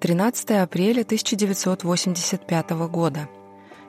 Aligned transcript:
13 0.00 0.52
апреля 0.62 1.02
1985 1.02 2.70
года. 2.88 3.28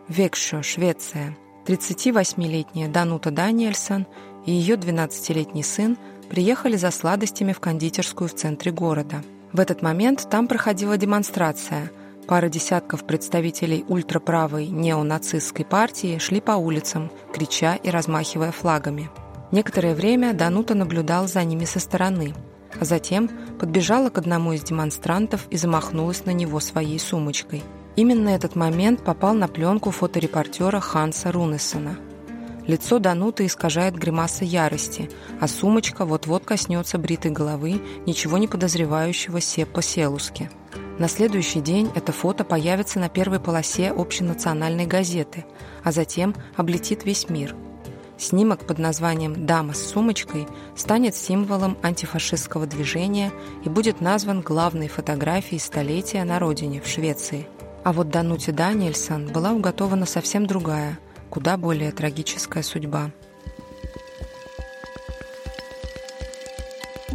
Векшо, 0.10 0.62
Швеция. 0.62 1.38
38-летняя 1.66 2.90
Данута 2.90 3.32
Даниэльсон 3.32 4.06
и 4.46 4.52
ее 4.52 4.76
12-летний 4.76 5.64
сын 5.64 5.98
приехали 6.30 6.76
за 6.76 6.92
сладостями 6.92 7.54
в 7.54 7.62
кондитерскую 7.62 8.28
в 8.28 8.34
центре 8.34 8.74
города. 8.74 9.24
В 9.54 9.62
этот 9.62 9.82
момент 9.82 10.28
там 10.30 10.50
проходила 10.50 10.98
демонстрация. 10.98 11.90
Пара 12.28 12.50
десятков 12.50 13.06
представителей 13.06 13.86
ультраправой 13.88 14.68
неонацистской 14.68 15.64
партии 15.64 16.18
шли 16.18 16.42
по 16.42 16.52
улицам, 16.52 17.10
крича 17.34 17.76
и 17.76 17.90
размахивая 17.90 18.52
флагами. 18.52 19.10
Некоторое 19.54 19.96
время 19.96 20.34
Данута 20.34 20.76
наблюдал 20.76 21.30
за 21.30 21.42
ними 21.46 21.64
со 21.64 21.80
стороны, 21.80 22.34
а 22.80 22.86
затем 22.86 23.30
подбежала 23.60 24.10
к 24.10 24.18
одному 24.18 24.54
из 24.54 24.64
демонстрантов 24.64 25.48
и 25.50 25.58
замахнулась 25.58 26.26
на 26.26 26.32
него 26.32 26.60
своей 26.60 27.00
сумочкой. 27.00 27.64
Именно 27.96 28.30
этот 28.30 28.56
момент 28.56 29.04
попал 29.04 29.34
на 29.34 29.48
пленку 29.48 29.92
фоторепортера 29.92 30.80
Ханса 30.80 31.32
Рунессона– 31.32 31.98
Лицо 32.68 33.00
Дануты 33.00 33.48
искажает 33.48 33.96
гримаса 33.96 34.46
ярости, 34.46 35.10
а 35.40 35.48
сумочка 35.48 36.06
вот-вот 36.06 36.46
коснется 36.46 36.98
бритой 37.00 37.32
головы 37.32 37.82
ничего 38.06 38.38
не 38.38 38.48
подозревающего 38.48 39.42
Сеппа 39.42 39.82
Селуски. 39.82 40.50
На 41.00 41.08
следующий 41.08 41.60
день 41.62 41.90
это 41.96 42.12
фото 42.12 42.44
появится 42.44 43.00
на 43.00 43.10
первой 43.10 43.40
полосе 43.40 43.90
общенациональной 43.90 44.86
газеты, 44.86 45.46
а 45.84 45.92
затем 45.92 46.36
облетит 46.56 47.04
весь 47.04 47.30
мир. 47.30 47.56
Снимок 48.22 48.68
под 48.68 48.78
названием 48.78 49.48
«Дама 49.48 49.74
с 49.74 49.84
сумочкой» 49.84 50.48
станет 50.76 51.16
символом 51.16 51.76
антифашистского 51.82 52.68
движения 52.68 53.32
и 53.66 53.70
будет 53.70 54.00
назван 54.00 54.42
главной 54.42 54.90
фотографией 54.90 55.60
столетия 55.60 56.24
на 56.24 56.38
родине, 56.38 56.82
в 56.82 56.88
Швеции. 56.88 57.48
А 57.84 57.92
вот 57.92 58.10
Дануте 58.10 58.52
Даниэльсон 58.52 59.34
была 59.34 59.54
уготована 59.54 60.06
совсем 60.06 60.46
другая– 60.46 61.00
куда 61.32 61.58
более 61.58 61.92
трагическая 61.92 62.62
судьба. 62.62 63.10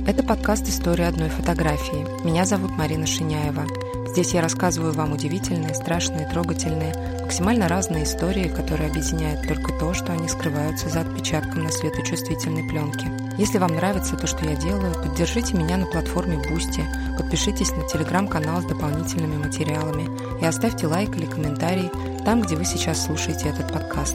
Это 0.06 0.22
подкаст 0.22 0.68
«История 0.68 1.08
одной 1.08 1.28
фотографии». 1.28 2.06
Меня 2.24 2.44
зовут 2.44 2.70
Марина 2.78 3.08
Шиняева. 3.08 3.66
Здесь 4.06 4.34
я 4.34 4.40
рассказываю 4.40 4.92
вам 4.92 5.12
удивительные, 5.12 5.74
страшные, 5.74 6.28
трогательные, 6.28 6.94
максимально 7.22 7.66
разные 7.66 8.04
истории, 8.04 8.46
которые 8.46 8.88
объединяют 8.88 9.48
только 9.48 9.72
то, 9.72 9.94
что 9.94 10.12
они 10.12 10.28
скрываются 10.28 10.88
за 10.88 11.00
отпечатком 11.00 11.64
на 11.64 11.72
светочувствительной 11.72 12.62
пленке. 12.68 13.10
Если 13.36 13.58
вам 13.58 13.74
нравится 13.74 14.16
то, 14.16 14.28
что 14.28 14.44
я 14.44 14.54
делаю, 14.54 14.94
поддержите 14.94 15.56
меня 15.56 15.76
на 15.76 15.86
платформе 15.86 16.36
Boosty, 16.36 16.84
подпишитесь 17.18 17.72
на 17.72 17.88
телеграм-канал 17.88 18.62
с 18.62 18.64
дополнительными 18.64 19.38
материалами 19.38 20.08
и 20.40 20.44
оставьте 20.44 20.86
лайк 20.86 21.16
или 21.16 21.26
комментарий 21.26 21.90
там, 22.24 22.42
где 22.42 22.54
вы 22.54 22.64
сейчас 22.64 23.04
слушаете 23.04 23.48
этот 23.48 23.72
подкаст. 23.72 24.14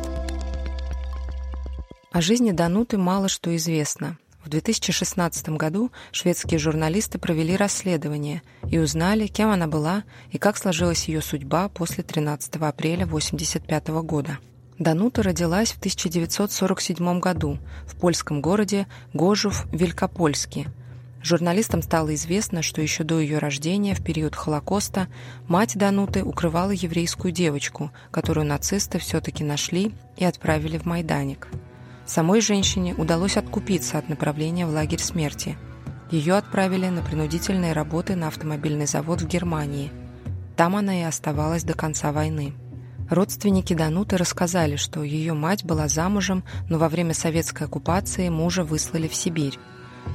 О 2.14 2.22
жизни 2.22 2.52
Дануты 2.52 2.98
мало 2.98 3.28
что 3.28 3.54
известно. 3.58 4.18
В 4.44 4.50
2016 4.50 5.50
году 5.50 5.92
шведские 6.12 6.60
журналисты 6.60 7.20
провели 7.20 7.56
расследование 7.56 8.42
и 8.68 8.80
узнали, 8.80 9.28
кем 9.28 9.52
она 9.52 9.68
была 9.68 10.04
и 10.32 10.40
как 10.40 10.58
сложилась 10.58 11.08
ее 11.08 11.22
судьба 11.22 11.70
после 11.70 12.04
13 12.04 12.56
апреля 12.56 13.04
1985 13.04 13.88
года. 14.04 14.40
Данута 14.80 15.22
родилась 15.22 15.72
в 15.72 15.78
1947 15.78 17.20
году 17.20 17.60
в 17.86 17.96
польском 17.98 18.42
городе 18.42 18.88
Гожув-Велькопольский. 19.14 20.70
Журналистам 21.22 21.84
стало 21.84 22.16
известно, 22.16 22.64
что 22.64 22.82
еще 22.82 23.04
до 23.04 23.20
ее 23.20 23.38
рождения, 23.38 23.94
в 23.94 24.04
период 24.04 24.36
Холокоста, 24.36 25.08
мать 25.48 25.78
Дануты 25.78 26.24
укрывала 26.24 26.72
еврейскую 26.72 27.32
девочку, 27.32 27.92
которую 28.10 28.48
нацисты 28.48 28.98
все-таки 28.98 29.44
нашли 29.44 29.94
и 30.18 30.26
отправили 30.26 30.80
в 30.80 30.86
Майданик. 30.86 31.48
Самой 32.06 32.42
женщине 32.42 32.94
удалось 32.96 33.38
откупиться 33.38 33.98
от 33.98 34.10
направления 34.10 34.66
в 34.66 34.72
лагерь 34.72 35.00
смерти. 35.00 35.58
Ее 36.10 36.36
отправили 36.36 36.88
на 36.88 37.02
принудительные 37.02 37.74
работы 37.74 38.16
на 38.16 38.28
автомобильный 38.28 38.86
завод 38.86 39.22
в 39.22 39.28
Германии. 39.28 39.92
Там 40.58 40.76
она 40.76 41.00
и 41.00 41.04
оставалась 41.04 41.64
до 41.64 41.74
конца 41.74 42.12
войны. 42.12 42.54
Родственники 43.10 43.74
Дануты 43.74 44.18
рассказали, 44.18 44.76
что 44.76 45.04
ее 45.04 45.34
мать 45.34 45.64
была 45.64 45.88
замужем, 45.88 46.44
но 46.70 46.78
во 46.78 46.90
время 46.90 47.14
советской 47.14 47.64
оккупации 47.64 48.30
мужа 48.30 48.64
выслали 48.64 49.08
в 49.08 49.16
Сибирь. 49.16 49.58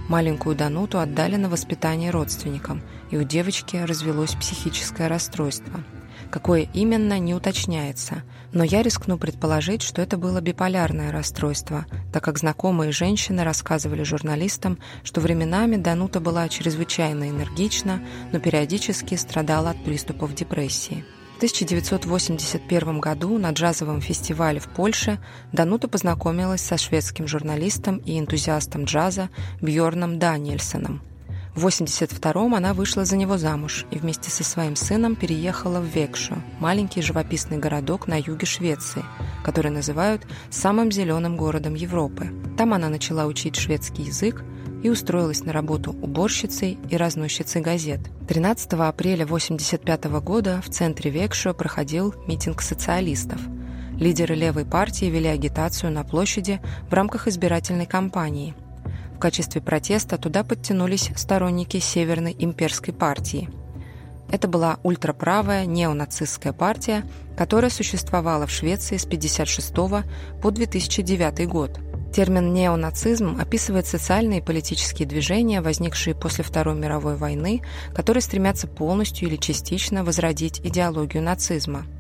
Маленькую 0.08 0.56
Дануту 0.56 0.98
отдали 0.98 1.36
на 1.36 1.48
воспитание 1.48 2.10
родственникам, 2.10 2.82
и 3.10 3.16
у 3.16 3.22
девочки 3.22 3.76
развелось 3.76 4.34
психическое 4.34 5.08
расстройство– 5.08 5.82
Какое 6.30 6.68
именно, 6.74 7.18
не 7.18 7.34
уточняется, 7.34 8.22
но 8.52 8.64
я 8.64 8.82
рискну 8.82 9.16
предположить, 9.16 9.82
что 9.82 10.02
это 10.02 10.16
было 10.16 10.40
биполярное 10.40 11.12
расстройство, 11.12 11.86
так 12.12 12.24
как 12.24 12.38
знакомые 12.38 12.92
женщины 12.92 13.44
рассказывали 13.44 14.02
журналистам, 14.02 14.78
что 15.04 15.20
временами 15.20 15.76
Данута 15.76 16.20
была 16.20 16.48
чрезвычайно 16.48 17.30
энергична, 17.30 18.00
но 18.32 18.40
периодически 18.40 19.14
страдала 19.14 19.70
от 19.70 19.84
приступов 19.84 20.34
депрессии. 20.34 21.04
В 21.34 21.36
1981 21.36 22.98
году 22.98 23.36
на 23.38 23.50
джазовом 23.50 24.00
фестивале 24.00 24.58
в 24.58 24.68
Польше 24.68 25.18
Данута 25.52 25.86
познакомилась 25.86 26.62
со 26.62 26.78
шведским 26.78 27.28
журналистом 27.28 27.98
и 27.98 28.18
энтузиастом 28.18 28.84
джаза 28.84 29.28
Бьорном 29.60 30.18
Даниэльсоном– 30.18 31.02
в 31.56 31.66
82-м 31.66 32.54
она 32.54 32.74
вышла 32.74 33.06
за 33.06 33.16
него 33.16 33.38
замуж 33.38 33.86
и 33.90 33.98
вместе 33.98 34.30
со 34.30 34.44
своим 34.44 34.76
сыном 34.76 35.16
переехала 35.16 35.80
в 35.80 35.86
Векшу, 35.86 36.34
маленький 36.60 37.00
живописный 37.00 37.56
городок 37.56 38.06
на 38.06 38.20
юге 38.20 38.44
Швеции, 38.44 39.02
который 39.42 39.70
называют 39.70 40.26
самым 40.50 40.92
зеленым 40.92 41.38
городом 41.38 41.74
Европы. 41.74 42.28
Там 42.58 42.74
она 42.74 42.90
начала 42.90 43.24
учить 43.24 43.56
шведский 43.56 44.02
язык 44.02 44.44
и 44.82 44.90
устроилась 44.90 45.44
на 45.44 45.54
работу 45.54 45.92
уборщицей 45.92 46.78
и 46.90 46.96
разносчицей 46.98 47.62
газет. 47.62 48.00
13 48.28 48.74
апреля 48.74 49.24
1985 49.24 50.04
года 50.22 50.60
в 50.62 50.68
центре 50.68 51.10
Векшо 51.10 51.54
проходил 51.54 52.14
митинг 52.26 52.60
социалистов. 52.60 53.40
Лидеры 53.98 54.34
левой 54.34 54.66
партии 54.66 55.06
вели 55.06 55.28
агитацию 55.28 55.90
на 55.90 56.04
площади 56.04 56.60
в 56.90 56.92
рамках 56.92 57.28
избирательной 57.28 57.86
кампании– 57.86 58.54
в 59.16 59.18
качестве 59.18 59.62
протеста 59.62 60.18
туда 60.18 60.44
подтянулись 60.44 61.10
сторонники 61.16 61.78
Северной 61.78 62.36
имперской 62.38 62.92
партии. 62.92 63.48
Это 64.30 64.46
была 64.46 64.78
ультраправая 64.82 65.64
неонацистская 65.64 66.52
партия, 66.52 67.02
которая 67.34 67.70
существовала 67.70 68.46
в 68.46 68.50
Швеции 68.50 68.98
с 68.98 69.06
1956 69.06 70.42
по 70.42 70.50
2009 70.50 71.48
год. 71.48 71.80
Термин 72.12 72.52
«неонацизм» 72.52 73.38
описывает 73.40 73.86
социальные 73.86 74.40
и 74.40 74.44
политические 74.44 75.08
движения, 75.08 75.62
возникшие 75.62 76.14
после 76.14 76.44
Второй 76.44 76.74
мировой 76.74 77.16
войны, 77.16 77.62
которые 77.94 78.20
стремятся 78.20 78.66
полностью 78.66 79.28
или 79.28 79.36
частично 79.36 80.04
возродить 80.04 80.60
идеологию 80.60 81.22
нацизма– 81.22 81.86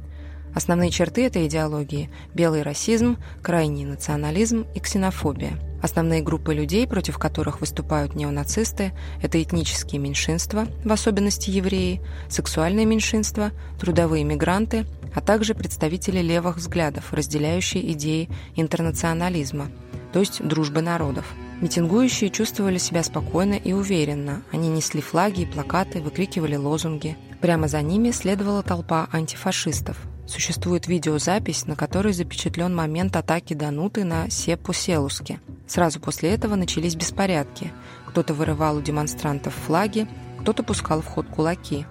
Основные 0.56 0.90
черты 0.90 1.26
этой 1.26 1.48
идеологии– 1.48 2.08
белый 2.34 2.62
расизм, 2.62 3.18
крайний 3.42 3.84
национализм 3.84 4.64
и 4.74 4.80
ксенофобия. 4.80 5.58
Основные 5.82 6.22
группы 6.22 6.54
людей, 6.54 6.88
против 6.88 7.18
которых 7.18 7.60
выступают 7.60 8.14
неонацисты– 8.14 8.94
это 9.22 9.42
этнические 9.42 10.00
меньшинства, 10.00 10.66
в 10.82 10.90
особенности 10.90 11.50
евреи, 11.50 12.00
сексуальные 12.30 12.86
меньшинства, 12.86 13.52
трудовые 13.78 14.24
мигранты, 14.24 14.86
а 15.14 15.20
также 15.20 15.54
представители 15.54 16.22
левых 16.22 16.56
взглядов, 16.56 17.12
разделяющие 17.12 17.92
идеи 17.92 18.30
интернационализма, 18.54 19.66
то 20.14 20.20
есть 20.20 20.42
дружбы 20.42 20.80
народов. 20.80 21.26
Митингующие 21.60 22.30
чувствовали 22.30 22.78
себя 22.78 23.02
спокойно 23.02 23.54
и 23.62 23.74
уверенно. 23.74 24.42
Они 24.52 24.70
несли 24.70 25.02
флаги 25.02 25.42
и 25.42 25.46
плакаты, 25.46 26.00
выкрикивали 26.00 26.56
лозунги. 26.56 27.18
Прямо 27.42 27.68
за 27.68 27.82
ними 27.82 28.10
следовала 28.10 28.62
толпа 28.62 29.06
антифашистов– 29.12 29.98
Существует 30.26 30.88
видеозапись, 30.88 31.66
на 31.66 31.76
которой 31.76 32.12
запечатлен 32.12 32.74
момент 32.74 33.14
атаки 33.16 33.54
Дануты 33.54 34.02
на 34.02 34.28
Сеппу 34.28 34.72
Селуске. 34.72 35.40
Сразу 35.68 36.00
после 36.00 36.30
этого 36.30 36.56
начались 36.56 36.96
беспорядки. 36.96 37.72
Кто-то 38.08 38.34
вырывал 38.34 38.76
у 38.76 38.82
демонстрантов 38.82 39.54
флаги, 39.54 40.08
кто-то 40.40 40.64
пускал 40.64 41.00
в 41.00 41.06
ход 41.06 41.26
кулаки. 41.28 41.86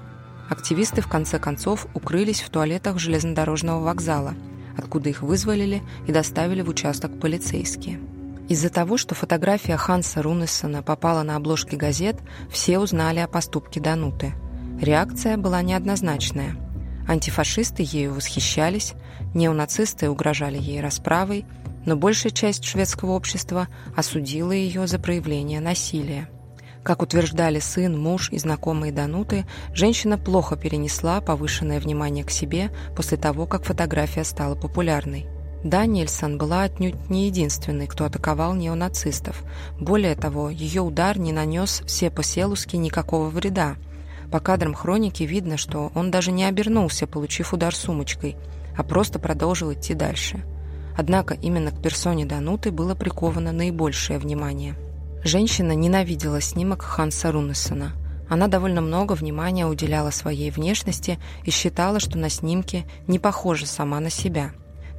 Активисты 0.50 1.02
в 1.02 1.08
конце 1.08 1.40
концов 1.40 1.88
укрылись 1.94 2.42
в 2.42 2.50
туалетах 2.50 3.00
железнодорожного 3.00 3.82
вокзала, 3.82 4.36
откуда 4.78 5.10
их 5.10 5.22
вызволили 5.22 5.82
и 6.06 6.12
доставили 6.12 6.62
в 6.62 6.70
участок 6.70 7.20
полицейские. 7.20 8.02
Из-за 8.50 8.70
того, 8.70 8.98
что 8.98 9.16
фотография 9.16 9.78
Ханса 9.78 10.22
Рунессона 10.22 10.84
попала 10.84 11.24
на 11.24 11.38
обложки 11.38 11.76
газет, 11.76 12.18
все 12.52 12.80
узнали 12.80 13.20
о 13.20 13.28
поступке 13.28 13.80
Дануты. 13.80 14.34
Реакция 14.80 15.38
была 15.38 15.62
неоднозначная– 15.62 16.58
Антифашисты 17.08 17.84
ею 17.86 18.14
восхищались, 18.14 18.94
неонацисты 19.34 20.10
угрожали 20.10 20.58
ей 20.58 20.82
расправой, 20.82 21.46
но 21.86 21.96
большая 21.96 22.32
часть 22.32 22.64
шведского 22.64 23.12
общества 23.12 23.68
осудила 23.96 24.52
ее 24.52 24.88
за 24.88 25.00
проявление 25.00 25.60
насилия. 25.60 26.28
Как 26.84 27.02
утверждали 27.02 27.60
сын, 27.60 28.00
муж 28.00 28.30
и 28.32 28.38
знакомые 28.38 28.92
Дануты, 28.94 29.46
женщина 29.74 30.20
плохо 30.20 30.56
перенесла 30.56 31.20
повышенное 31.20 31.80
внимание 31.80 32.24
к 32.24 32.30
себе 32.30 32.70
после 32.96 33.18
того, 33.18 33.48
как 33.48 33.64
фотография 33.64 34.24
стала 34.24 34.54
популярной. 34.54 35.26
Даниэльсон 35.64 36.38
была 36.38 36.62
отнюдь 36.62 37.10
не 37.10 37.26
единственной, 37.26 37.88
кто 37.88 38.06
атаковал 38.06 38.54
неонацистов. 38.54 39.44
Более 39.80 40.16
того, 40.16 40.52
ее 40.52 40.84
удар 40.84 41.18
не 41.18 41.34
нанес 41.34 41.82
все 41.88 42.12
поселуски 42.12 42.76
никакого 42.76 43.30
вреда. 43.30 43.78
По 44.36 44.42
кадрам 44.42 44.74
хроники 44.74 45.24
видно, 45.24 45.56
что 45.56 45.94
он 45.96 46.12
даже 46.12 46.34
не 46.34 46.44
обернулся, 46.44 47.08
получив 47.08 47.54
удар 47.54 47.74
сумочкой, 47.74 48.36
а 48.76 48.84
просто 48.84 49.18
продолжил 49.18 49.72
идти 49.72 49.94
дальше. 49.94 50.44
Однако 50.98 51.36
именно 51.36 51.72
к 51.72 51.82
персоне 51.82 52.26
Дануты 52.26 52.72
было 52.72 52.96
приковано 52.96 53.54
наибольшее 53.54 54.20
внимание– 54.20 54.76
Женщина 55.26 55.72
ненавидела 55.72 56.40
снимок 56.40 56.84
Ханса 56.84 57.32
Рунессона. 57.32 57.94
Она 58.30 58.46
довольно 58.46 58.82
много 58.82 59.14
внимания 59.14 59.66
уделяла 59.66 60.12
своей 60.12 60.52
внешности 60.52 61.18
и 61.44 61.50
считала, 61.50 62.00
что 62.00 62.20
на 62.20 62.30
снимке 62.30 62.86
не 63.08 63.18
похожа 63.18 63.66
сама 63.66 64.00
на 64.00 64.12
себя. 64.12 64.52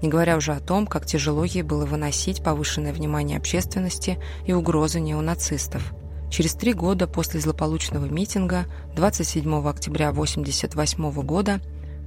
Не 0.03 0.09
говоря 0.09 0.37
уже 0.37 0.53
о 0.53 0.59
том, 0.59 0.89
как 0.89 1.07
тяжело 1.07 1.45
ей 1.45 1.63
было 1.63 1.87
выносить 1.87 2.43
повышенное 2.43 2.93
внимание 2.93 3.39
общественности 3.39 4.19
и 4.47 4.53
угрозы 4.53 4.99
неонацистов. 4.99 5.95
Через 6.31 6.55
три 6.55 6.73
года 6.73 7.07
после 7.07 7.41
злополучного 7.41 8.07
митинга, 8.07 8.67
27 8.95 9.69
октября 9.69 10.11
1988 10.11 11.23
года, 11.23 11.61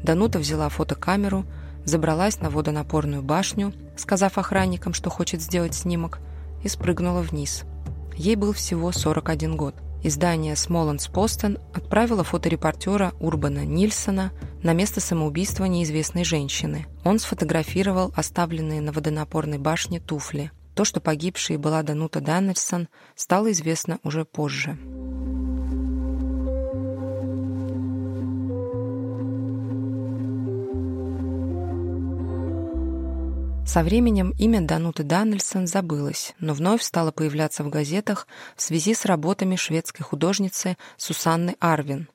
Данута 0.04 0.40
взяла 0.40 0.70
фотокамеру, 0.70 1.46
забралась 1.86 2.40
на 2.40 2.50
водонапорную 2.50 3.22
башню, 3.22 3.74
сказав 3.98 4.38
охранникам, 4.38 4.94
что 4.94 5.10
хочет 5.10 5.42
сделать 5.42 5.76
снимок, 5.76 6.20
и 6.64 6.68
спрыгнула 6.68 7.22
вниз– 7.22 7.64
Ей 8.20 8.36
был 8.36 8.52
всего 8.52 8.92
41 8.92 9.56
год. 9.56 9.76
Издание 10.04 10.58
«Смоланс 10.58 11.08
Постон» 11.08 11.58
отправило 11.74 12.26
фоторепортера 12.26 13.14
Урбана 13.22 13.66
Нильсона 13.66 14.34
на 14.62 14.74
место 14.74 15.00
самоубийства 15.00 15.64
неизвестной 15.64 16.26
женщины. 16.26 16.86
Он 17.06 17.18
сфотографировал 17.20 18.12
оставленные 18.14 18.82
на 18.82 18.92
водонапорной 18.92 19.58
башне 19.58 20.02
туфли. 20.02 20.52
То, 20.80 20.86
что 20.86 21.02
погибшей 21.02 21.58
была 21.58 21.84
Данута 21.84 22.22
Даннельсон, 22.22 22.88
стало 23.14 23.52
известно 23.52 24.00
уже 24.02 24.24
позже. 24.24 24.78
Со 33.68 33.84
временем 33.84 34.34
имя 34.40 34.62
Дануты 34.62 35.04
Даннельсон 35.04 35.68
забылось, 35.68 36.34
но 36.40 36.54
вновь 36.54 36.82
стало 36.82 37.12
появляться 37.12 37.66
в 37.66 37.70
газетах 37.70 38.26
в 38.56 38.62
связи 38.62 38.94
с 38.94 39.04
работами 39.04 39.58
шведской 39.58 40.06
художницы 40.06 40.78
Сусанны 40.96 41.58
Арвин. 41.60 42.08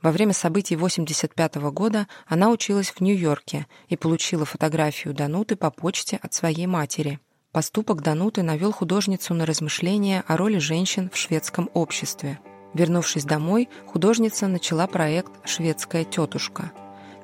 Во 0.00 0.12
время 0.12 0.32
событий 0.32 0.76
1985 0.76 1.56
года 1.72 2.08
она 2.26 2.48
училась 2.48 2.88
в 2.88 3.02
Нью-Йорке 3.02 3.66
и 3.90 3.98
получила 3.98 4.46
фотографию 4.46 5.12
Дануты 5.12 5.56
по 5.56 5.70
почте 5.70 6.18
от 6.22 6.32
своей 6.32 6.66
матери. 6.66 7.20
Поступок 7.58 8.02
Дануты 8.02 8.44
навел 8.44 8.70
художницу 8.70 9.34
на 9.34 9.44
размышления 9.44 10.22
о 10.28 10.36
роли 10.36 10.58
женщин 10.58 11.10
в 11.12 11.16
шведском 11.16 11.68
обществе. 11.74 12.38
Вернувшись 12.72 13.24
домой, 13.24 13.68
художница 13.84 14.46
начала 14.46 14.86
проект 14.86 15.32
«Шведская 15.44 16.04
тетушка», 16.04 16.70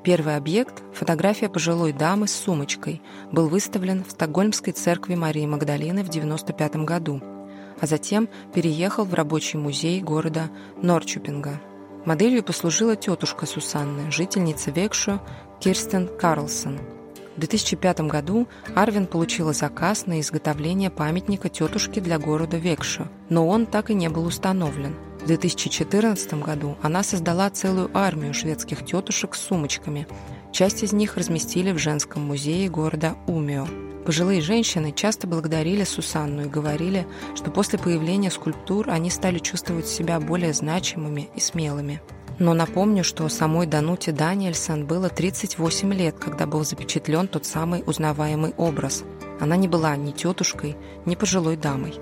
Первый 0.03 0.35
объект, 0.35 0.83
фотография 0.93 1.49
пожилой 1.49 1.93
дамы 1.93 2.27
с 2.27 2.33
сумочкой, 2.33 3.01
был 3.31 3.49
выставлен 3.49 4.03
в 4.03 4.11
Стокгольмской 4.11 4.73
церкви 4.73 5.15
Марии 5.15 5.47
Магдалины 5.47 6.03
в 6.03 6.09
1995 6.09 6.77
году, 6.85 7.23
а 7.81 7.87
затем 7.87 8.29
переехал 8.53 9.05
в 9.05 9.15
рабочий 9.15 9.57
музей 9.57 10.01
города 10.01 10.51
Норчупинга. 10.83 11.61
Моделью 12.05 12.43
послужила 12.43 12.97
тетушка 12.97 13.47
Сусанны, 13.47 14.11
жительница 14.11 14.73
Векшу 14.73 15.21
Кирстен 15.61 16.09
Карлсон. 16.19 16.81
В 17.37 17.41
2005 17.41 18.01
году 18.03 18.47
Арвин 18.75 19.07
получила 19.07 19.53
заказ 19.53 20.07
на 20.07 20.21
изготовление 20.21 20.91
памятника 20.91 21.49
тетушке 21.49 22.01
для 22.01 22.19
города 22.19 22.57
Векшу, 22.57 23.09
но 23.29 23.49
он 23.49 23.67
так 23.67 23.91
и 23.91 23.95
не 23.95 24.09
был 24.09 24.25
установлен– 24.25 24.95
в 25.25 25.27
2014 25.27 26.35
году 26.35 26.77
она 26.83 27.03
создала 27.03 27.49
целую 27.49 27.91
армию 27.95 28.35
шведских 28.35 28.85
тетушек 28.85 29.35
с 29.35 29.41
сумочками. 29.41 30.07
Часть 30.53 30.83
из 30.83 30.93
них 30.93 31.17
разместили 31.17 31.73
в 31.73 31.79
женском 31.79 32.21
музее 32.21 32.69
города 32.69 33.15
Умио. 33.27 33.67
Пожилые 34.05 34.43
женщины 34.43 34.93
часто 34.93 35.27
благодарили 35.27 35.85
Сусанну 35.85 36.43
и 36.43 36.51
говорили, 36.51 37.07
что 37.35 37.51
после 37.51 37.79
появления 37.79 38.31
скульптур 38.31 38.91
они 38.91 39.09
стали 39.09 39.39
чувствовать 39.39 39.87
себя 39.89 40.21
более 40.21 40.53
значимыми 40.53 41.31
и 41.35 41.41
смелыми. 41.41 42.03
Но 42.39 42.53
напомню, 42.53 43.05
что 43.05 43.29
самой 43.29 43.67
Дануте 43.67 44.11
Даниэльсон 44.13 44.87
было 44.87 45.09
38 45.09 45.93
лет, 45.95 46.17
когда 46.19 46.47
был 46.47 46.65
запечатлен 46.65 47.29
тот 47.29 47.47
самый 47.47 47.85
узнаваемый 47.87 48.55
образ. 48.57 49.05
Она 49.41 49.57
не 49.57 49.69
была 49.69 49.95
ни 49.97 50.11
тетушкой, 50.11 50.77
ни 51.05 51.15
пожилой 51.15 51.57
дамой. 51.57 51.95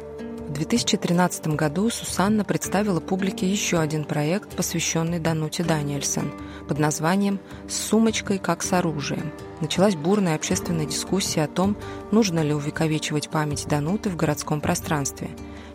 В 0.48 0.54
2013 0.54 1.46
году 1.48 1.88
Сусанна 1.88 2.44
представила 2.44 3.00
публике 3.00 3.50
еще 3.50 3.78
один 3.78 4.04
проект, 4.04 4.50
посвященный 4.54 5.18
Дануте 5.18 5.64
Даниэльсон, 5.64 6.30
под 6.68 6.78
названием 6.78 7.40
«С 7.68 7.76
сумочкой 7.76 8.38
как 8.38 8.62
с 8.62 8.72
оружием». 8.74 9.32
Началась 9.62 9.96
бурная 9.96 10.34
общественная 10.34 10.84
дискуссия 10.84 11.44
о 11.44 11.48
том, 11.48 11.76
нужно 12.10 12.40
ли 12.40 12.52
увековечивать 12.52 13.30
память 13.30 13.66
Дануты 13.66 14.10
в 14.10 14.16
городском 14.16 14.60
пространстве. 14.60 15.30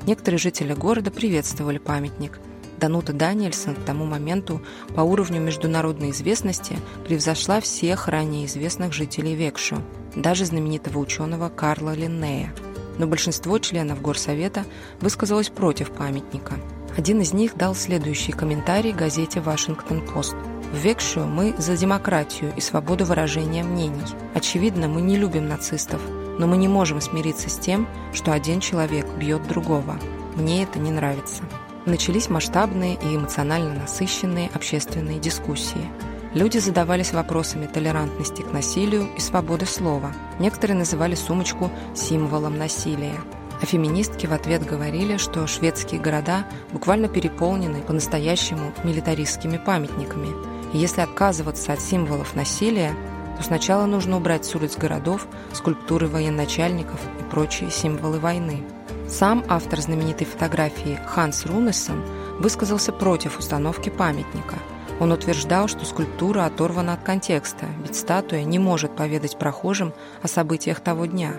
Некоторые 0.06 0.38
жители 0.38 0.74
города 0.74 1.10
приветствовали 1.10 1.80
памятник. 1.80 2.40
Данута 2.78 3.14
Даниэльсон 3.14 3.76
к 3.76 3.86
тому 3.86 4.06
моменту 4.06 4.62
по 4.96 5.02
уровню 5.02 5.42
международной 5.42 6.12
известности 6.12 6.78
превзошла 7.06 7.60
всех 7.60 8.08
ранее 8.08 8.46
известных 8.46 8.94
жителей 8.94 9.36
Векшу, 9.36 9.82
даже 10.16 10.46
знаменитого 10.46 11.00
ученого 11.00 11.50
Карла 11.50 11.94
Линнея– 11.94 12.54
но 12.98 13.08
большинство 13.08 13.60
членов 13.60 14.02
Горсовета 14.02 14.66
высказалось 15.00 15.50
против 15.50 15.92
памятника. 15.92 16.56
Один 16.98 17.22
из 17.22 17.34
них 17.34 17.56
дал 17.56 17.76
следующий 17.76 18.32
комментарий 18.32 18.92
газете 18.92 19.40
«Вашингтон-Пост». 19.40 20.36
В 20.72 20.78
Векшу 20.78 21.22
мы 21.22 21.54
за 21.58 21.78
демократию 21.78 22.52
и 22.58 22.62
свободу 22.62 23.06
выражения 23.06 23.64
мнений. 23.64 24.02
Очевидно, 24.34 24.88
мы 24.88 25.02
не 25.02 25.16
любим 25.16 25.48
нацистов, 25.48 26.02
но 26.40 26.48
мы 26.48 26.58
не 26.58 26.68
можем 26.68 27.00
смириться 27.00 27.50
с 27.50 27.58
тем, 27.58 27.88
что 28.14 28.34
один 28.34 28.60
человек 28.60 29.08
бьет 29.18 29.48
другого. 29.48 29.98
Мне 30.36 30.64
это 30.64 30.80
не 30.80 30.92
нравится. 30.92 31.44
Начались 31.88 32.30
масштабные 32.30 32.94
и 32.96 33.16
эмоционально 33.16 33.74
насыщенные 33.74 34.52
общественные 34.54 35.20
дискуссии– 35.20 35.90
Люди 36.34 36.60
задавались 36.60 37.14
вопросами 37.14 37.66
толерантности 37.66 38.42
к 38.42 38.52
насилию 38.52 39.08
и 39.18 39.20
свободы 39.20 39.66
слова. 39.66 40.12
Некоторые 40.40 40.78
называли 40.78 41.16
сумочку 41.16 41.72
символом 41.96 42.60
насилия. 42.60 43.16
А 43.60 43.66
феминистки 43.66 44.28
в 44.28 44.34
ответ 44.34 44.64
говорили, 44.64 45.18
что 45.18 45.48
шведские 45.48 46.00
города 46.00 46.46
буквально 46.72 47.08
переполнены 47.08 47.82
по-настоящему 47.82 48.72
милитаристскими 48.84 49.58
памятниками. 49.58 50.28
И 50.74 50.78
если 50.78 51.02
отказываться 51.02 51.74
от 51.74 51.82
символов 51.82 52.36
насилия, 52.36 52.94
то 53.38 53.44
сначала 53.44 53.86
нужно 53.86 54.18
убрать 54.18 54.46
с 54.46 54.54
улиц 54.54 54.78
городов 54.78 55.28
скульптуры 55.54 56.08
военачальников 56.08 57.00
и 57.20 57.24
прочие 57.24 57.72
символы 57.72 58.20
войны. 58.20 58.64
Сам 59.08 59.44
автор 59.48 59.82
знаменитой 59.82 60.28
фотографии 60.28 61.00
Ханс 61.08 61.46
Рунессон 61.46 62.04
высказался 62.40 62.92
против 62.92 63.40
установки 63.40 63.90
памятника– 63.90 64.56
он 65.00 65.12
утверждал, 65.12 65.68
что 65.68 65.86
скульптура 65.86 66.46
оторвана 66.46 66.94
от 66.94 67.04
контекста, 67.04 67.68
ведь 67.84 67.96
статуя 67.96 68.44
не 68.44 68.58
может 68.58 68.96
поведать 68.96 69.38
прохожим 69.38 69.94
о 70.22 70.28
событиях 70.28 70.80
того 70.80 71.06
дня. 71.06 71.34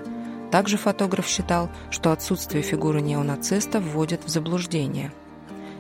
Также 0.52 0.76
фотограф 0.76 1.26
считал, 1.26 1.68
что 1.90 2.12
отсутствие 2.12 2.62
фигуры 2.62 3.00
неонациста 3.00 3.80
вводит 3.80 4.24
в 4.24 4.28
заблуждение. 4.28 5.12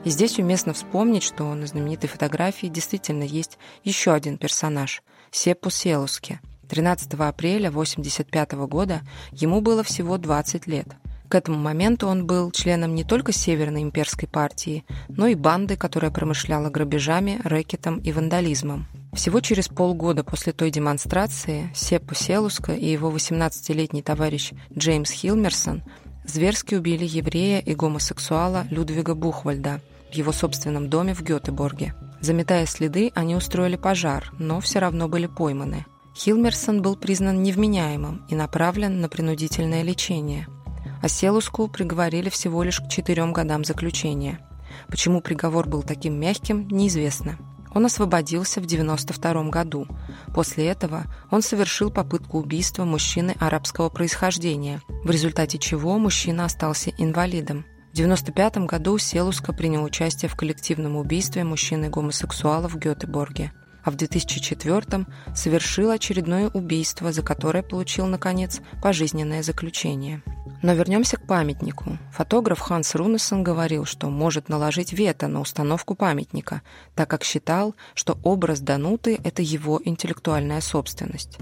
И 0.04 0.10
здесь 0.10 0.38
уместно 0.38 0.72
вспомнить, 0.72 1.22
что 1.22 1.54
на 1.54 1.66
знаменитой 1.66 2.08
фотографии 2.08 2.66
действительно 2.66 3.22
есть 3.22 3.58
еще 3.84 4.12
один 4.12 4.38
персонаж– 4.38 5.02
Сеппу 5.30 5.70
Селуске. 5.70 6.40
13 6.68 7.14
апреля 7.14 7.68
1985 7.68 8.52
года 8.68 9.00
ему 9.32 9.60
было 9.60 9.82
всего 9.82 10.18
20 10.18 10.66
лет– 10.66 10.88
к 11.28 11.34
этому 11.34 11.58
моменту 11.58 12.08
он 12.08 12.26
был 12.26 12.50
членом 12.50 12.94
не 12.94 13.04
только 13.04 13.32
Северной 13.32 13.82
имперской 13.82 14.26
партии, 14.26 14.84
но 15.08 15.26
и 15.26 15.34
банды, 15.34 15.76
которая 15.76 16.10
промышляла 16.10 16.70
грабежами, 16.70 17.40
рэкетом 17.44 17.98
и 17.98 18.12
вандализмом. 18.12 18.86
Всего 19.12 19.40
через 19.40 19.68
полгода 19.68 20.24
после 20.24 20.52
той 20.52 20.70
демонстрации 20.70 21.70
Сеппо 21.74 22.14
Селуска 22.14 22.72
и 22.72 22.86
его 22.86 23.10
18-летний 23.10 24.02
товарищ 24.02 24.52
Джеймс 24.76 25.10
Хилмерсон 25.10 25.82
зверски 26.24 26.76
убили 26.76 27.04
еврея 27.04 27.60
и 27.60 27.74
гомосексуала 27.74 28.66
Людвига 28.70 29.14
Бухвальда 29.14 29.82
в 30.10 30.14
его 30.14 30.32
собственном 30.32 30.88
доме 30.88 31.14
в 31.14 31.22
Гетеборге. 31.22 31.94
Заметая 32.20 32.64
следы, 32.64 33.12
они 33.14 33.36
устроили 33.36 33.76
пожар, 33.76 34.32
но 34.38 34.60
все 34.60 34.78
равно 34.78 35.08
были 35.08 35.26
пойманы. 35.26 35.84
Хилмерсон 36.16 36.82
был 36.82 36.96
признан 36.96 37.42
невменяемым 37.42 38.24
и 38.28 38.34
направлен 38.34 39.00
на 39.00 39.08
принудительное 39.08 39.82
лечение– 39.82 40.48
а 41.02 41.08
Селуску 41.08 41.68
приговорили 41.68 42.28
всего 42.28 42.62
лишь 42.62 42.80
к 42.80 42.88
четырем 42.88 43.32
годам 43.32 43.64
заключения. 43.64 44.40
Почему 44.88 45.20
приговор 45.20 45.68
был 45.68 45.82
таким 45.82 46.18
мягким, 46.18 46.68
неизвестно. 46.68 47.38
Он 47.74 47.86
освободился 47.86 48.60
в 48.60 48.64
1992 48.64 49.50
году. 49.50 49.86
После 50.34 50.66
этого 50.66 51.04
он 51.30 51.42
совершил 51.42 51.90
попытку 51.90 52.38
убийства 52.38 52.84
мужчины 52.84 53.36
арабского 53.38 53.88
происхождения, 53.88 54.80
в 55.04 55.10
результате 55.10 55.58
чего 55.58 55.98
мужчина 55.98 56.44
остался 56.44 56.90
инвалидом. 56.98 57.64
В 57.88 58.00
1995 58.00 58.66
году 58.66 58.98
Селуска 58.98 59.52
принял 59.52 59.82
участие 59.82 60.28
в 60.28 60.36
коллективном 60.36 60.96
убийстве 60.96 61.44
мужчины-гомосексуала 61.44 62.68
в 62.68 62.76
Гетеборге 62.76 63.52
а 63.88 63.90
в 63.90 63.96
2004 63.96 65.06
совершил 65.34 65.90
очередное 65.90 66.50
убийство, 66.50 67.10
за 67.10 67.22
которое 67.22 67.62
получил, 67.62 68.06
наконец, 68.06 68.60
пожизненное 68.82 69.42
заключение. 69.42 70.22
Но 70.62 70.74
вернемся 70.74 71.16
к 71.16 71.26
памятнику. 71.26 71.98
Фотограф 72.12 72.58
Ханс 72.58 72.94
Рунесон 72.94 73.44
говорил, 73.44 73.84
что 73.84 74.08
может 74.10 74.48
наложить 74.48 74.92
вето 74.92 75.28
на 75.28 75.40
установку 75.40 75.94
памятника, 75.94 76.62
так 76.94 77.08
как 77.08 77.22
считал, 77.22 77.76
что 77.94 78.18
образ 78.22 78.60
Дануты– 78.60 79.20
это 79.24 79.40
его 79.42 79.80
интеллектуальная 79.84 80.60
собственность. 80.60 81.38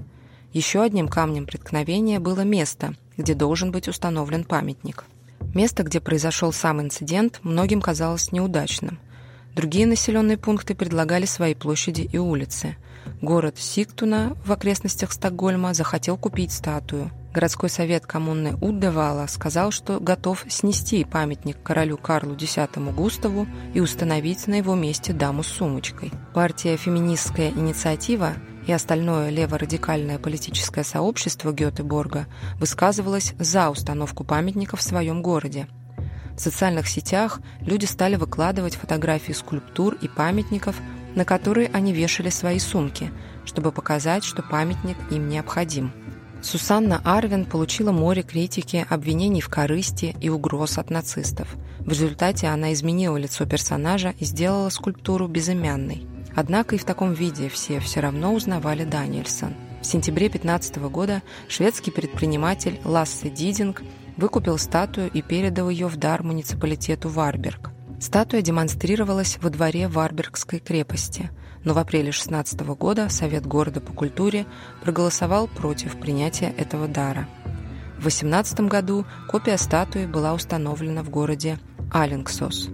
Еще 0.52 0.82
одним 0.82 1.08
камнем 1.08 1.46
преткновения 1.46 2.18
было 2.18 2.40
место, 2.40 2.94
где 3.16 3.34
должен 3.34 3.72
быть 3.72 3.88
установлен 3.88 4.44
памятник. 4.44 5.04
Место, 5.54 5.82
где 5.82 6.00
произошел 6.00 6.52
сам 6.52 6.80
инцидент, 6.82 7.40
многим 7.42 7.80
казалось 7.80 8.32
неудачным. 8.32 8.98
Другие 9.54 9.86
населенные 9.86 10.36
пункты 10.36 10.74
предлагали 10.74 11.24
свои 11.24 11.54
площади 11.54 12.02
и 12.12 12.18
улицы. 12.18 12.76
Город 13.22 13.56
Сиктуна 13.58 14.36
в 14.44 14.52
окрестностях 14.52 15.12
Стокгольма 15.12 15.72
захотел 15.72 16.18
купить 16.18 16.52
статую. 16.52 17.10
Городской 17.36 17.68
совет 17.68 18.06
коммуны 18.06 18.56
Уддевала 18.62 19.26
сказал, 19.26 19.70
что 19.70 20.00
готов 20.00 20.46
снести 20.48 21.04
памятник 21.04 21.62
королю 21.62 21.98
Карлу 21.98 22.32
X 22.32 22.56
Густаву 22.96 23.46
и 23.74 23.80
установить 23.80 24.46
на 24.46 24.54
его 24.54 24.74
месте 24.74 25.12
даму 25.12 25.42
с 25.42 25.48
сумочкой. 25.48 26.12
Партия 26.32 26.78
«Феминистская 26.78 27.50
инициатива» 27.50 28.32
и 28.66 28.72
остальное 28.72 29.28
леворадикальное 29.28 30.18
политическое 30.18 30.82
сообщество 30.82 31.52
Гетеборга 31.52 32.26
высказывалось 32.58 33.34
за 33.38 33.68
установку 33.68 34.24
памятника 34.24 34.78
в 34.78 34.82
своем 34.82 35.20
городе. 35.20 35.68
В 36.38 36.40
социальных 36.40 36.88
сетях 36.88 37.40
люди 37.60 37.84
стали 37.84 38.16
выкладывать 38.16 38.76
фотографии 38.76 39.32
скульптур 39.32 39.92
и 40.00 40.08
памятников, 40.08 40.76
на 41.14 41.26
которые 41.26 41.68
они 41.74 41.92
вешали 41.92 42.30
свои 42.30 42.58
сумки, 42.58 43.12
чтобы 43.44 43.72
показать, 43.72 44.24
что 44.24 44.42
памятник 44.42 44.96
им 45.10 45.28
необходим. 45.28 45.92
Сусанна 46.46 47.00
Арвин 47.04 47.44
получила 47.44 47.90
море 47.90 48.22
критики, 48.22 48.86
обвинений 48.88 49.40
в 49.40 49.48
корысти 49.48 50.14
и 50.20 50.28
угроз 50.28 50.78
от 50.78 50.90
нацистов. 50.90 51.48
В 51.80 51.88
результате 51.88 52.46
она 52.46 52.72
изменила 52.72 53.16
лицо 53.16 53.46
персонажа 53.46 54.14
и 54.20 54.24
сделала 54.24 54.68
скульптуру 54.68 55.26
безымянной. 55.26 56.06
Однако 56.36 56.76
и 56.76 56.78
в 56.78 56.84
таком 56.84 57.14
виде 57.14 57.48
все 57.48 57.80
все 57.80 57.98
равно 57.98 58.32
узнавали 58.32 58.84
Даниэльсон. 58.84 59.54
В 59.82 59.86
сентябре 59.86 60.28
15 60.28 60.76
года 60.88 61.20
шведский 61.48 61.90
предприниматель 61.90 62.78
Лассе 62.84 63.28
Дидинг 63.28 63.82
выкупил 64.16 64.56
статую 64.56 65.10
и 65.10 65.22
передал 65.22 65.68
ее 65.68 65.88
в 65.88 65.96
дар 65.96 66.22
муниципалитету 66.22 67.08
Варберг. 67.08 67.72
Статуя 68.06 68.40
демонстрировалась 68.40 69.36
во 69.42 69.50
дворе 69.50 69.88
Варбергской 69.88 70.60
крепости, 70.60 71.32
но 71.64 71.74
в 71.74 71.78
апреле 71.78 72.12
16 72.12 72.60
года 72.60 73.08
Совет 73.08 73.44
города 73.44 73.80
по 73.80 73.92
культуре 73.92 74.46
проголосовал 74.80 75.48
против 75.48 75.98
принятия 75.98 76.54
этого 76.56 76.86
дара. 76.86 77.28
В 77.98 78.04
18 78.04 78.60
году 78.60 79.04
копия 79.28 79.58
статуи 79.58 80.06
была 80.06 80.34
установлена 80.34 81.02
в 81.02 81.10
городе 81.10 81.58
Алингсос. 81.90 82.68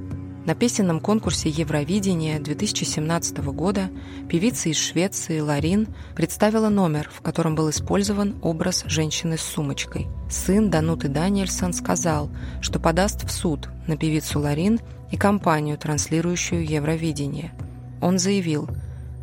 На 0.45 0.55
песенном 0.55 1.01
конкурсе 1.01 1.49
Евровидения 1.49 2.39
2017 2.39 3.39
года 3.55 3.89
певица 4.29 4.69
из 4.69 4.77
Швеции 4.77 5.41
Ларин 5.41 5.89
представила 6.15 6.69
номер, 6.69 7.09
в 7.11 7.23
котором 7.23 7.55
был 7.55 7.71
использован 7.71 8.37
образ 8.43 8.85
женщины 8.87 9.39
с 9.39 9.43
сумочкой. 9.43 10.09
Сын 10.29 10.69
Дануты 10.69 11.09
Даниэльсон 11.09 11.73
сказал, 11.73 12.29
что 12.61 12.79
подаст 12.79 13.25
в 13.25 13.31
суд 13.31 13.71
на 13.87 13.97
певицу 13.97 14.41
Ларин 14.41 14.79
и 15.13 15.17
компанию, 15.17 15.79
транслирующую 15.79 16.67
Евровидение. 16.67 17.53
Он 18.01 18.19
заявил, 18.19 18.69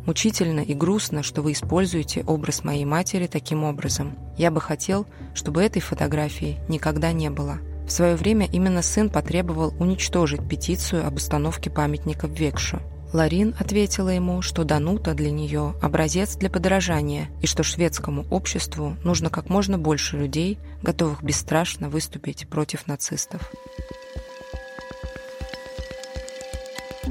«Мучительно 0.06 0.60
и 0.60 0.72
грустно, 0.72 1.22
что 1.22 1.42
вы 1.42 1.52
используете 1.52 2.24
образ 2.26 2.64
моей 2.64 2.86
матери 2.86 3.26
таким 3.26 3.64
образом. 3.64 4.16
Я 4.38 4.50
бы 4.50 4.60
хотел, 4.60 5.06
чтобы 5.34 5.62
этой 5.62 5.82
фотографии 5.82 6.58
никогда 6.68 7.12
не 7.12 7.28
было». 7.28 7.58
В 7.86 7.92
свое 7.92 8.14
время 8.14 8.46
именно 8.46 8.82
сын 8.82 9.10
потребовал 9.10 9.74
уничтожить 9.80 10.48
петицию 10.48 11.06
об 11.06 11.16
установке 11.16 11.70
памятника 11.70 12.28
в 12.28 12.32
Векшу. 12.32 12.80
Ларин 13.12 13.56
ответила 13.58 14.10
ему, 14.10 14.40
что 14.40 14.62
Данута 14.62 15.14
для 15.14 15.32
нее 15.32 15.74
образец 15.82 16.36
для 16.36 16.48
подражания 16.48 17.28
и 17.42 17.48
что 17.48 17.64
шведскому 17.64 18.24
обществу 18.30 18.96
нужно 19.02 19.28
как 19.28 19.48
можно 19.48 19.76
больше 19.76 20.16
людей, 20.16 20.60
готовых 20.82 21.24
бесстрашно 21.24 21.88
выступить 21.88 22.46
против 22.48 22.86
нацистов. 22.86 23.50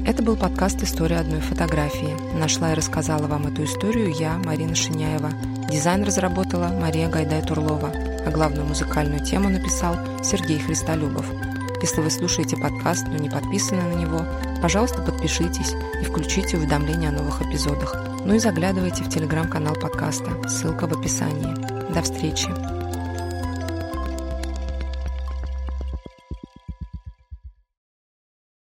Это 0.06 0.22
был 0.22 0.36
подкаст 0.36 0.82
«История 0.82 1.18
одной 1.18 1.40
фотографии». 1.40 2.16
Нашла 2.36 2.72
и 2.72 2.74
рассказала 2.74 3.26
вам 3.26 3.46
эту 3.46 3.64
историю 3.64 4.12
я, 4.12 4.38
Марина 4.38 4.74
Шиняева. 4.74 5.30
Дизайн 5.70 6.02
разработала 6.04 6.68
Мария 6.68 7.08
Гайдай-Турлова, 7.08 7.92
а 8.26 8.30
главную 8.30 8.66
музыкальную 8.66 9.24
тему 9.24 9.50
написал 9.50 9.96
Сергей 10.22 10.58
Христолюбов. 10.58 11.26
Если 11.82 12.00
вы 12.00 12.10
слушаете 12.10 12.56
подкаст, 12.56 13.06
но 13.08 13.16
не 13.16 13.28
подписаны 13.28 13.82
на 13.82 13.94
него, 13.94 14.26
пожалуйста, 14.60 15.02
подпишитесь 15.02 15.74
и 16.00 16.04
включите 16.04 16.56
уведомления 16.56 17.10
о 17.10 17.12
новых 17.12 17.42
эпизодах. 17.42 17.94
Ну 18.24 18.34
и 18.34 18.38
заглядывайте 18.38 19.04
в 19.04 19.08
телеграм-канал 19.08 19.74
подкаста, 19.74 20.48
ссылка 20.48 20.86
в 20.86 20.98
описании. 20.98 21.54
До 21.92 22.02
встречи! 22.02 22.79